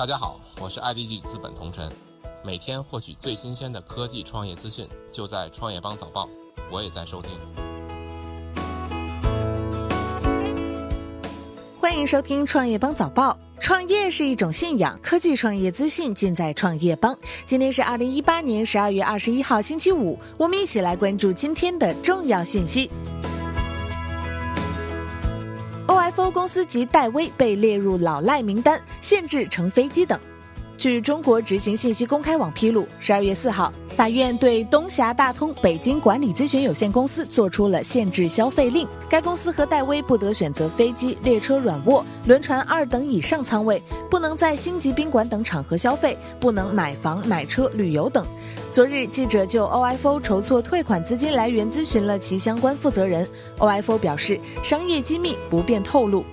[0.00, 1.86] 大家好，我是 IDG 资本同晨，
[2.42, 6.26] 每天获取最新鲜的科技创业资讯，就在创业邦早报，
[6.70, 7.32] 我也在收听。
[11.78, 13.38] 欢迎收听创业邦早报。
[13.60, 17.14] 创业是一种信仰，科技创业资讯尽在创业邦。
[17.44, 22.90] 今天是二零一八年十二月二十一号，星期五，我们一起来关注今天的重要信息。
[26.14, 30.18] FO 公司及戴威被列入老赖名单，限制乘飞机等。
[30.80, 38.88] 据中国执行信息公开网披露，十二月四号，法院对东峡大通北京管理咨询有限公司作出了限制消费令。
[39.06, 48.24] 该公司和戴威不得选择飞机、列车软卧、轮船二等以上舱位，不能在星级宾馆等场合消费，不能买房、买车、旅游等。
[48.72, 56.24] 昨日，记者就 OFO 筹措退款资金来源咨询了其相关负责人，OFO 表示，商业机密不便透露。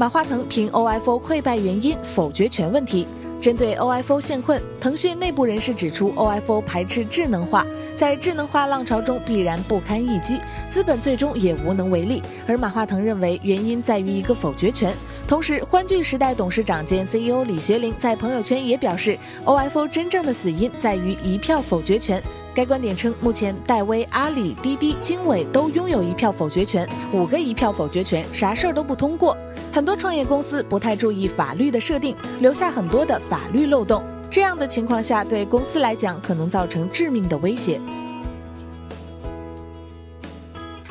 [0.00, 3.06] 马化腾评 OFO 溃败原因否决权问题。
[3.38, 12.22] 针对 OFO 陷困，腾讯内部人士指出，OFO 排斥智能化，在智能化浪潮中必然不堪一击，资本最终也无能为力。
[12.46, 14.90] 而马化腾认为原因在于一个否决权。
[15.28, 22.22] 同时，欢聚时代董事长兼 CEO 李学凌在朋友圈也表示，OFO 真正的死因在于一票否决权。
[22.54, 29.36] 该观点称，目前戴威、阿里、滴滴、经纬都拥有一票否决权，五个一票否决权，啥事儿都不通过。
[29.72, 34.02] 很多创业公司不太注意法律的设定，留下很多的法律漏洞。
[34.30, 37.80] 这样的情况下，对公司来讲可能造成致命的威胁。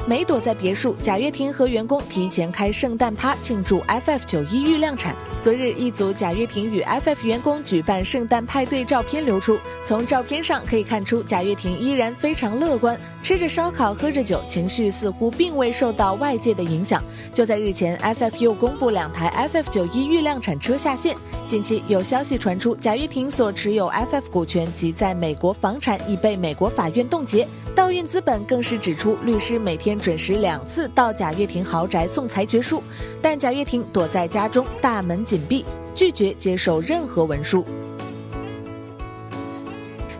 [0.09, 5.15] 没躲在别墅，贾跃亭和员工提前开圣诞趴庆祝 FF 九一预量产。
[5.39, 9.59] 昨日，一组贾跃亭与 FF 员工举办圣诞派对照片流出。
[9.83, 17.03] 从照片上可以看出，贾跃亭依然非常乐观，吃着烧烤，喝着酒，情绪似乎并未受到外界的影响。
[17.31, 21.15] 就在日前，FF 又公布两台 FF 九一预量产车下线。
[21.47, 27.47] 近期有消息传出，贾跃亭所持有 FF 股权及在美国房产已被美国法院冻结。
[27.79, 32.83] 道运资本更是指出，律师每天准时两次到贾跃亭豪宅送裁决书，
[33.21, 35.63] 但贾跃亭躲在家中，大门紧闭，
[35.95, 37.63] 拒绝接受任何文书。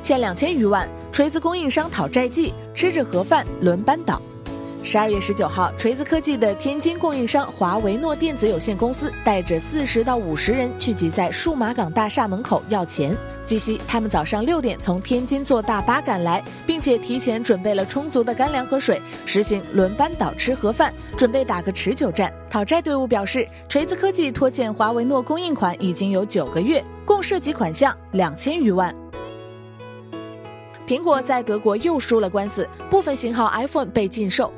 [0.02, 4.22] 欠两千余万，锤子供应商讨债季，吃着盒饭轮班倒。
[4.81, 13.16] 十二月十九号，锤子科技的天津供应商华为诺电子有限公司带着四十到五十人聚集在数码港大厦门口要钱。
[13.45, 22.34] 据悉，他们早上六点从天津坐大巴赶来，并且提前准备了充足的干粮和水，实行轮班倒吃盒饭，准备打个持久战。
[22.50, 28.96] 讨债队伍表示，锤子科技拖欠华为诺供应款已经有九个月，共涉及款项两千余万。
[30.88, 34.51] 苹果在德国又输了官司，部分型号 iPhone 被禁售。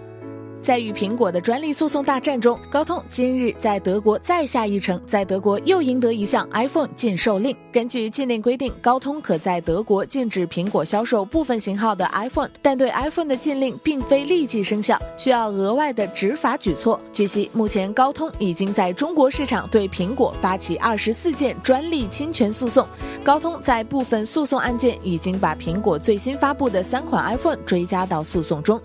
[0.61, 7.55] 在与苹果的专利诉讼大战中，高通今日在德国再下一城，在德国又赢得一项 iPhone 禁售令。
[7.71, 16.99] 根据禁令规定，高通可在德国禁止苹果销售部分型号的 iPhone，但对 iPhone 的禁令并非立即生效，需要额外的执法举措。
[17.11, 22.87] 据悉，目前高通已经在中国市场对苹果发起二十四件专利侵权诉讼。
[23.23, 28.79] 高通在部分诉讼案件已经把苹果最新发布的三款 iPhone 追加到诉讼中。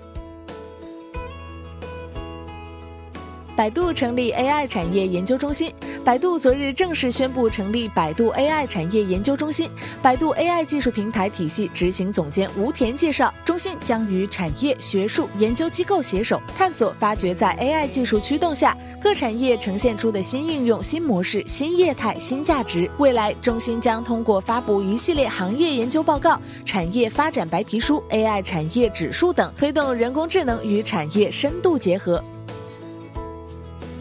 [3.57, 5.73] 百度成立 AI 产业研究中心。
[6.05, 9.71] 百度昨日正式宣布成立百度 AI 产业研究中心。
[10.03, 22.89] 百度 AI 技术平台体系执行总监吴田介绍，中心将与产业、学术、研究机构携手，探索发掘在 AI 技术驱动下各产业呈现出的新应用、新模式、新业态、新价值。
[22.99, 32.23] 未来，中心将通过发布一系列行业研究报告、产业发展白皮书、AI 产业指数等，推动人工智能与产业深度结合。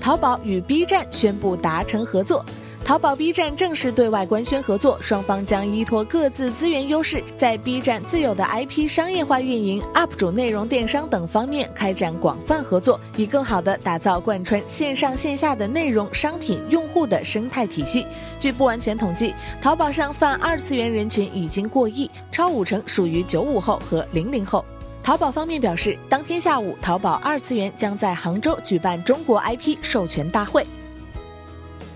[0.06, 2.46] 淘宝与 B 站宣布达成合作，
[2.84, 18.06] 淘宝 B 站正式对外官宣合作，双方将依托各自资源优势，在 B 站自有的 IP 商业化运营、UP 主内容电商等方面开展广泛合作，以更好地打造贯穿线上线下的内容、商品、用户的生态体系。
[18.40, 24.64] 据不完全统计，淘宝上泛二次元人群已经过亿，超五成属于九五后和零零后。
[25.06, 30.66] 淘宝方面表示，当天下午，淘宝二次元将在杭州举办中国 IP 授权大会。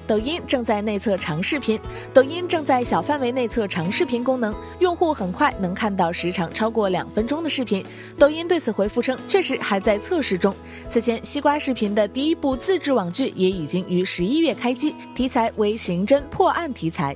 [0.05, 1.79] 抖音正在内测长视频，
[2.13, 7.83] 抖音正在小范围内测长视频功能，用户很快能看到时长超过两分钟的视频。
[8.15, 10.53] 抖音对此回复称，确实还在测试中。
[10.87, 17.15] 此前，西瓜视频的第一部自制网剧也已经于十一月开机，题材为刑侦破案题材。